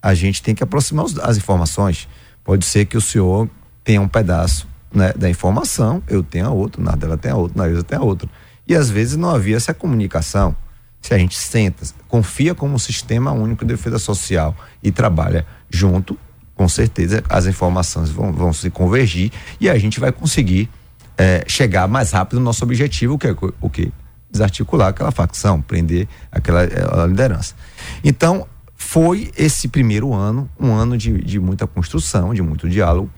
[0.00, 2.08] a gente tem que aproximar os, as informações.
[2.44, 3.50] Pode ser que o senhor
[3.82, 7.82] tenha um pedaço né, da informação, eu tenha outro, na dela tenha outro, na Ilza
[7.82, 8.30] tenha outro.
[8.68, 10.54] E às vezes não havia essa comunicação.
[11.02, 16.16] Se a gente senta, confia como um sistema único de defesa social e trabalha junto,
[16.58, 20.68] com certeza as informações vão, vão se convergir e a gente vai conseguir
[21.16, 23.92] é, chegar mais rápido no nosso objetivo, que é o que?
[24.28, 27.54] Desarticular aquela facção, prender aquela é, liderança.
[28.02, 33.08] Então, foi esse primeiro ano, um ano de, de muita construção, de muito diálogo.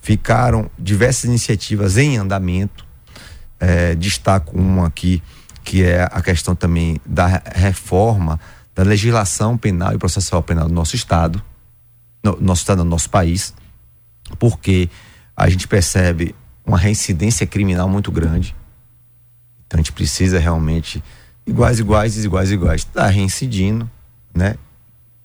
[0.00, 2.84] Ficaram diversas iniciativas em andamento.
[3.60, 5.22] É, destaco uma aqui,
[5.62, 8.40] que é a questão também da reforma
[8.74, 11.40] da legislação penal e processual penal do nosso Estado
[12.22, 13.52] no nosso estado, no nosso país,
[14.38, 14.88] porque
[15.36, 18.54] a gente percebe uma reincidência criminal muito grande.
[19.66, 21.02] Então a gente precisa realmente
[21.46, 22.82] iguais, iguais, desiguais, iguais.
[22.82, 23.90] Está reincidindo,
[24.34, 24.56] né?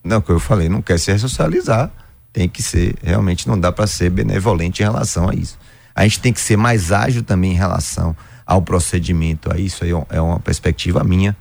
[0.03, 1.91] Não, que eu falei, não quer se ressocializar,
[2.31, 5.57] tem que ser, realmente não dá para ser benevolente em relação a isso.
[5.93, 9.91] A gente tem que ser mais ágil também em relação ao procedimento, a isso aí
[10.09, 11.35] é uma perspectiva minha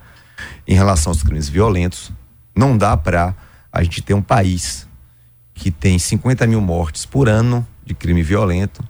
[0.67, 2.11] em relação aos crimes violentos.
[2.55, 3.33] Não dá para
[3.71, 4.86] a gente ter um país
[5.57, 8.83] que tem 50 mil mortes por ano de crime violento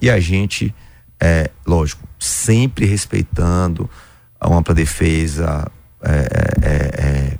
[0.00, 0.74] e a gente,
[1.18, 3.88] é, lógico, sempre respeitando
[4.38, 5.66] a ampla defesa,
[6.02, 6.10] é,
[6.62, 7.38] é, é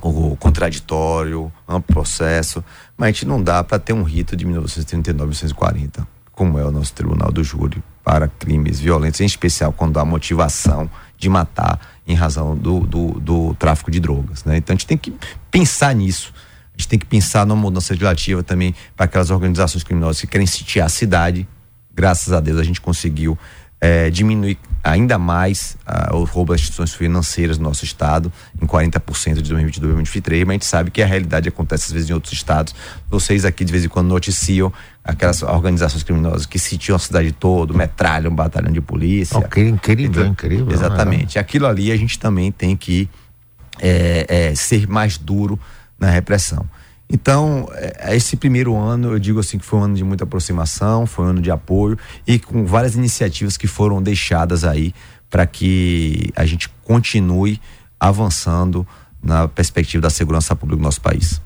[0.00, 2.62] o contraditório, amplo processo,
[2.96, 6.70] mas a gente não dá para ter um rito de 1939, 1940, como é o
[6.70, 12.14] nosso Tribunal do Júri para crimes violentos, em especial quando há motivação de matar em
[12.14, 14.44] razão do, do, do tráfico de drogas.
[14.44, 14.58] Né?
[14.58, 15.12] Então a gente tem que
[15.50, 16.32] pensar nisso
[16.78, 20.46] a gente tem que pensar numa mudança legislativa também para aquelas organizações criminosas que querem
[20.46, 21.46] sitiar a cidade.
[21.92, 23.36] Graças a Deus a gente conseguiu
[23.80, 29.34] é, diminuir ainda mais uh, o roubo das instituições financeiras no nosso estado, em 40%
[29.34, 32.12] de 2022 e 2023, mas a gente sabe que a realidade acontece às vezes em
[32.12, 32.74] outros estados.
[33.10, 37.74] Vocês aqui de vez em quando noticiam aquelas organizações criminosas que sitiam a cidade toda,
[37.74, 39.36] metralham um batalhão de polícia.
[39.36, 40.70] Oh, incrível, então, incrível.
[40.70, 41.36] Exatamente.
[41.36, 41.40] Né?
[41.40, 43.08] Aquilo ali a gente também tem que
[43.80, 45.58] é, é, ser mais duro
[45.98, 46.66] na repressão.
[47.10, 51.06] Então, é, esse primeiro ano, eu digo assim que foi um ano de muita aproximação,
[51.06, 54.94] foi um ano de apoio e com várias iniciativas que foram deixadas aí
[55.30, 57.60] para que a gente continue
[57.98, 58.86] avançando
[59.22, 61.40] na perspectiva da segurança pública do nosso país.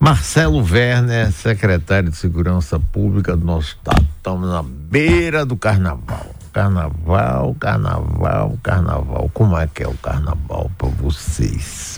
[0.00, 4.06] Marcelo Werner, secretário de Segurança Pública do nosso estado.
[4.16, 6.34] Estamos na beira do carnaval.
[6.52, 9.30] Carnaval, carnaval, carnaval.
[9.34, 11.97] Como é que é o carnaval para vocês?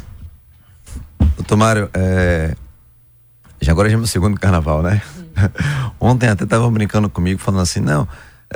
[1.51, 2.55] Doutor Mário, é...
[3.61, 5.03] já agora já é meu segundo carnaval, né?
[5.99, 8.07] Ontem até estavam brincando comigo, falando assim, não,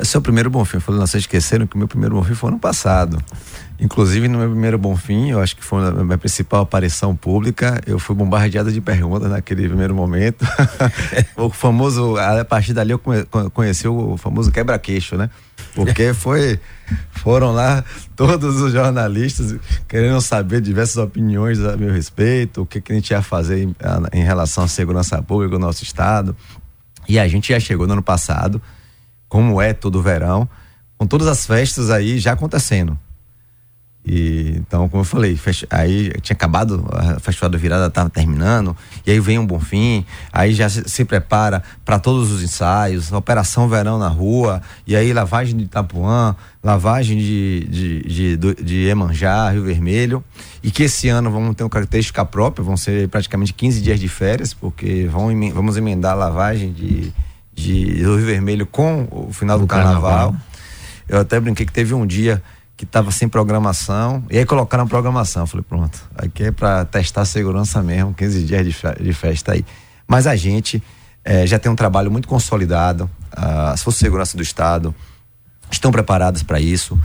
[0.03, 0.77] seu primeiro bom fim.
[0.77, 3.17] Eu falei, não, vocês esqueceram que o meu primeiro bom fim foi ano passado.
[3.79, 7.81] Inclusive, no meu primeiro bom fim, eu acho que foi a minha principal aparição pública,
[7.85, 10.45] eu fui bombardeado de perguntas naquele primeiro momento.
[11.35, 13.01] o famoso, a partir dali eu
[13.53, 15.29] conheci o famoso quebra-queixo, né?
[15.73, 16.57] Porque foi,
[17.11, 17.83] foram lá
[18.15, 19.55] todos os jornalistas
[19.87, 23.75] querendo saber diversas opiniões a meu respeito, o que, que a gente ia fazer em,
[24.13, 26.35] em relação à segurança pública do nosso estado.
[27.09, 28.61] E a gente já chegou no ano passado,
[29.27, 30.47] como é todo verão,
[30.97, 32.97] com todas as festas aí já acontecendo.
[34.07, 35.37] E, então, como eu falei,
[35.71, 40.05] aí tinha acabado, a festival da virada estava terminando, e aí vem um bom fim,
[40.31, 45.11] aí já se, se prepara para todos os ensaios, operação verão na rua, e aí
[45.11, 50.23] lavagem de Itapuã, lavagem de, de, de, de, de Emanjá, Rio Vermelho,
[50.61, 54.07] e que esse ano vamos ter uma característica própria, vão ser praticamente 15 dias de
[54.07, 57.11] férias, porque vão, vamos emendar a lavagem de,
[57.55, 60.01] de Rio Vermelho com o final do carnaval.
[60.01, 60.35] carnaval.
[61.07, 62.43] Eu até brinquei que teve um dia
[62.77, 65.43] que estava sem programação, e aí colocaram programação.
[65.43, 68.65] Eu falei, pronto, aqui é para testar a segurança mesmo, 15 dias
[68.99, 69.65] de, festa aí.
[70.05, 70.83] Mas a gente
[71.23, 74.93] é, já tem um trabalho muito consolidado, as Forças de Segurança do Estado
[75.69, 76.97] estão preparadas para isso.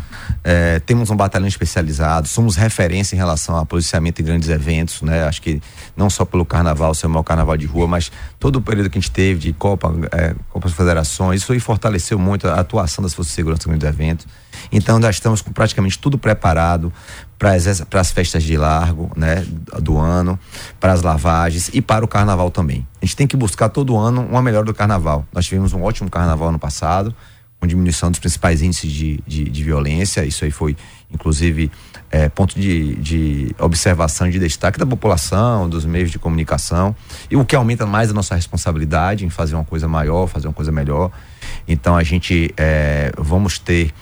[0.44, 5.24] É, temos um batalhão especializado, somos referência em relação a policiamento em grandes eventos, né?
[5.24, 5.60] Acho que
[5.96, 8.98] não só pelo carnaval, ser o maior carnaval de rua, mas todo o período que
[8.98, 13.14] a gente teve de Copa, é, Copas Federações, isso aí fortaleceu muito a atuação das
[13.14, 14.26] Forças de Segurança em grandes eventos.
[14.72, 16.92] Então, nós estamos com praticamente tudo preparado
[17.38, 17.54] para
[18.00, 19.44] as festas de largo, né,
[19.80, 20.38] do ano,
[20.78, 22.86] para as lavagens e para o carnaval também.
[23.00, 25.26] A gente tem que buscar todo ano uma melhor do carnaval.
[25.32, 27.14] Nós tivemos um ótimo carnaval no passado,
[27.60, 30.24] com diminuição dos principais índices de, de, de violência.
[30.24, 30.74] Isso aí foi,
[31.12, 31.70] inclusive,
[32.10, 36.96] é, ponto de, de observação e de destaque da população, dos meios de comunicação,
[37.30, 40.54] e o que aumenta mais a nossa responsabilidade em fazer uma coisa maior, fazer uma
[40.54, 41.10] coisa melhor.
[41.68, 43.92] Então, a gente é, vamos ter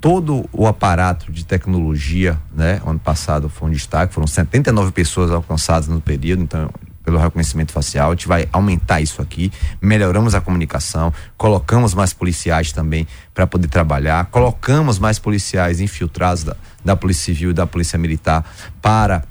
[0.00, 2.80] todo o aparato de tecnologia, né?
[2.84, 6.68] Ano passado foi um destaque, foram 79 pessoas alcançadas no período, então
[7.04, 12.72] pelo reconhecimento facial, a gente vai aumentar isso aqui, melhoramos a comunicação, colocamos mais policiais
[12.72, 17.98] também para poder trabalhar, colocamos mais policiais infiltrados da, da Polícia Civil e da Polícia
[17.98, 18.44] Militar
[18.80, 19.24] para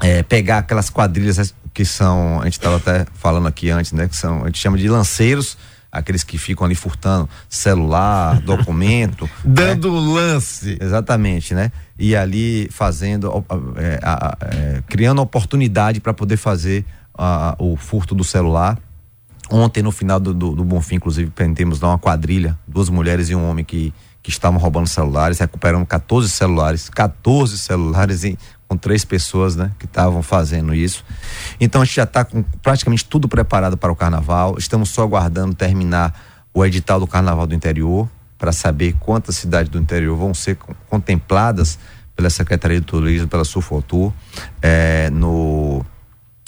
[0.00, 4.08] é, pegar aquelas quadrilhas que são, a gente estava até falando aqui antes, né?
[4.08, 5.56] Que são, a gente chama de lanceiros,
[5.90, 9.28] aqueles que ficam ali furtando celular, documento.
[9.44, 10.20] Dando né?
[10.20, 10.78] lance.
[10.80, 11.72] Exatamente, né?
[11.98, 13.44] E ali fazendo,
[13.76, 14.00] é,
[14.40, 16.84] é, criando oportunidade para poder fazer
[17.58, 18.78] o furto do celular.
[19.50, 23.48] Ontem, no final do, do, do Bonfim, inclusive, prendemos uma quadrilha, duas mulheres e um
[23.48, 28.36] homem que, que estavam roubando celulares, recuperamos 14 celulares, 14 celulares em,
[28.68, 31.02] com três pessoas, né, que estavam fazendo isso.
[31.58, 34.56] Então a gente já está com praticamente tudo preparado para o carnaval.
[34.58, 36.14] Estamos só aguardando terminar
[36.52, 40.56] o edital do Carnaval do Interior para saber quantas cidades do interior vão ser
[40.88, 41.78] contempladas
[42.14, 44.12] pela Secretaria de Turismo, pela Sufotur,
[44.60, 45.84] é, no,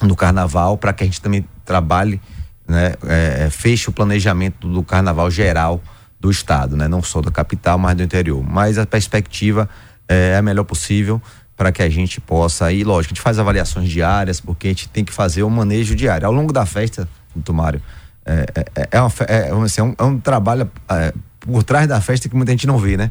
[0.03, 2.21] no Carnaval, para que a gente também trabalhe,
[2.66, 5.81] né, é, feche o planejamento do Carnaval geral
[6.18, 8.43] do Estado, né, não só da capital, mas do interior.
[8.43, 9.68] Mas a perspectiva
[10.09, 11.23] é a melhor possível
[11.61, 14.89] para que a gente possa ir, lógico, a gente faz avaliações diárias, porque a gente
[14.89, 16.27] tem que fazer o manejo diário.
[16.27, 17.07] Ao longo da festa,
[17.45, 17.83] Tomário,
[18.25, 22.01] é, é, é, uma, é, assim, é, um, é um trabalho é, por trás da
[22.01, 23.11] festa que muita gente não vê, né?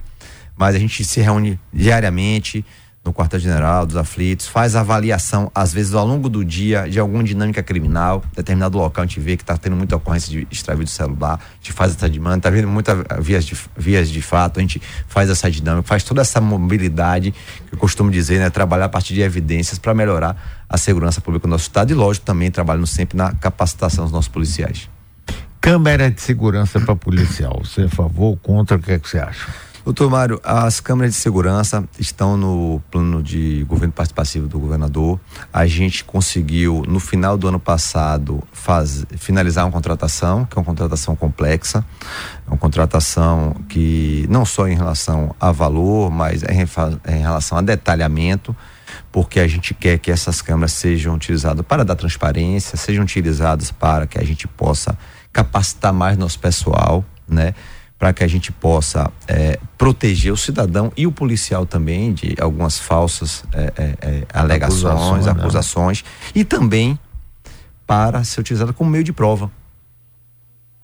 [0.57, 2.65] Mas a gente se reúne diariamente,
[3.03, 7.63] no quartel-general dos aflitos, faz avaliação, às vezes, ao longo do dia, de alguma dinâmica
[7.63, 8.23] criminal.
[8.35, 11.71] Determinado local a gente vê que está tendo muita ocorrência de extravio celular, a gente
[11.71, 15.49] faz essa demanda, está vendo muitas vias de, vias de fato, a gente faz essa
[15.49, 18.49] dinâmica, faz toda essa mobilidade, que eu costumo dizer, né?
[18.49, 22.25] Trabalhar a partir de evidências para melhorar a segurança pública do nosso estado e, lógico,
[22.25, 24.89] também trabalhando sempre na capacitação dos nossos policiais.
[25.61, 29.09] Câmera de segurança para policial, você é a favor ou contra, o que é que
[29.09, 29.47] você acha?
[29.89, 35.19] Doutor Mário, as câmeras de segurança estão no plano de governo participativo do governador.
[35.51, 40.65] A gente conseguiu, no final do ano passado, faz, finalizar uma contratação, que é uma
[40.65, 41.83] contratação complexa,
[42.45, 46.67] é uma contratação que não só em relação a valor, mas é em,
[47.05, 48.55] é em relação a detalhamento,
[49.11, 54.05] porque a gente quer que essas câmeras sejam utilizadas para dar transparência, sejam utilizadas para
[54.05, 54.95] que a gente possa
[55.33, 57.55] capacitar mais nosso pessoal, né?
[57.99, 62.79] Para que a gente possa é, proteger o cidadão e o policial também de algumas
[62.79, 65.31] falsas é, é, é alegações, né?
[65.33, 66.97] acusações, e também
[67.85, 69.51] para ser utilizada como meio de prova.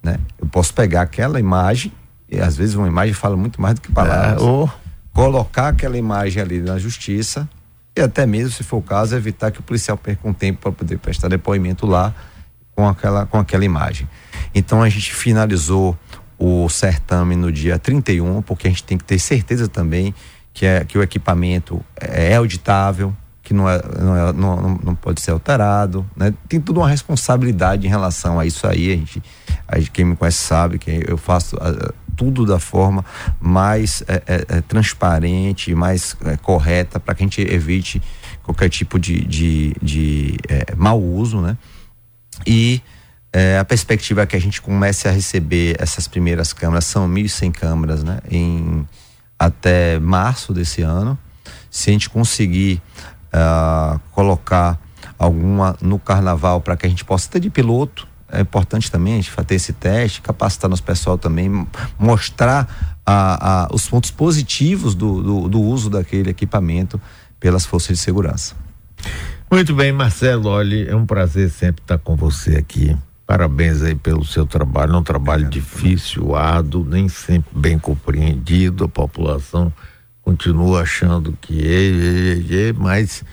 [0.04, 0.20] Né?
[0.38, 1.92] Eu posso pegar aquela imagem,
[2.30, 4.70] e às vezes uma imagem fala muito mais do que palavras, é, ou...
[5.14, 7.48] colocar aquela imagem ali na justiça
[7.96, 10.72] e até mesmo, se for o caso, evitar que o policial perca um tempo para
[10.74, 12.14] poder prestar depoimento lá
[12.76, 14.08] com aquela, com aquela imagem.
[14.54, 15.98] Então a gente finalizou
[16.38, 20.14] o certame no dia 31, porque a gente tem que ter certeza também
[20.54, 24.96] que, é, que o equipamento é, é auditável, que não, é, não, é, não, não,
[24.96, 26.34] pode ser alterado, né?
[26.50, 29.24] Tem toda uma responsabilidade em relação a isso aí, a gente,
[29.68, 33.04] a gente quem me conhece sabe que eu faço a, tudo da forma
[33.40, 38.02] mais é, é, é transparente, mais correta, para que a gente evite
[38.42, 40.38] qualquer tipo de, de, de
[40.76, 41.58] mau uso, né?
[42.48, 42.82] E
[43.38, 47.52] é, a perspectiva é que a gente comece a receber essas primeiras câmeras, são 1.100
[47.52, 48.20] câmeras, né?
[48.32, 48.88] Em,
[49.38, 51.20] até março desse ano.
[51.70, 52.82] Se a gente conseguir
[53.34, 54.80] uh, colocar
[55.20, 59.18] alguma no carnaval para que a gente possa ter de piloto, é importante também a
[59.18, 61.68] gente fazer esse teste, capacitar nosso pessoal também,
[62.00, 62.96] mostrar
[63.70, 67.02] os pontos positivos do, do, do uso daquele equipamento
[67.38, 68.56] pelas forças de segurança.
[69.52, 72.96] Muito bem, Marcelo, olha, é um prazer sempre estar com você aqui.
[73.26, 78.88] Parabéns aí pelo seu trabalho, é um trabalho difícil, árduo, nem sempre bem compreendido, a
[78.88, 79.74] população
[80.22, 83.24] continua achando que é, é, é, mas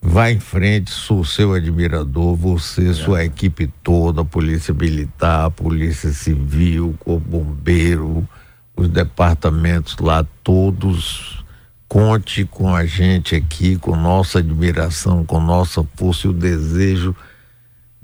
[0.00, 6.12] vai em frente, sou seu admirador, você, sua equipe toda, a Polícia Militar, a Polícia
[6.12, 8.28] Civil, o Bombeiro,
[8.76, 11.44] os departamentos lá todos,
[11.88, 17.16] conte com a gente aqui, com nossa admiração, com nossa força e o desejo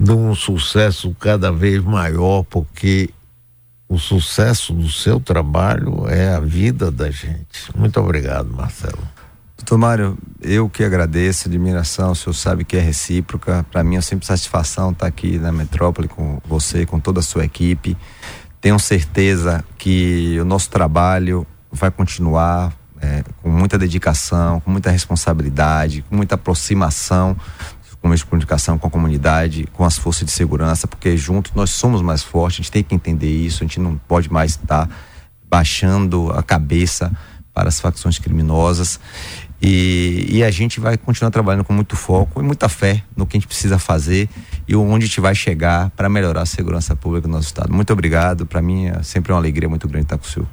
[0.01, 3.11] de um sucesso cada vez maior, porque
[3.87, 7.71] o sucesso do seu trabalho é a vida da gente.
[7.77, 9.07] Muito obrigado, Marcelo.
[9.59, 13.67] Doutor Mário, eu que agradeço, admiração, o senhor sabe que é recíproca.
[13.71, 17.45] Para mim é sempre satisfação estar aqui na metrópole com você, com toda a sua
[17.45, 17.95] equipe.
[18.59, 22.73] Tenho certeza que o nosso trabalho vai continuar
[23.03, 27.37] é, com muita dedicação, com muita responsabilidade, com muita aproximação
[28.01, 31.71] com meios de comunicação, com a comunidade, com as forças de segurança, porque juntos nós
[31.71, 34.89] somos mais fortes, a gente tem que entender isso, a gente não pode mais estar
[35.49, 37.13] baixando a cabeça
[37.53, 38.99] para as facções criminosas.
[39.63, 43.37] E, e, a gente vai continuar trabalhando com muito foco e muita fé no que
[43.37, 44.27] a gente precisa fazer
[44.67, 47.71] e onde a gente vai chegar para melhorar a segurança pública do nosso estado.
[47.71, 50.49] Muito obrigado, para mim é sempre uma alegria muito grande estar com o senhor.